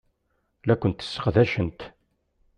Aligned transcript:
La 0.65 0.75
kent-sseqdacent. 0.81 1.79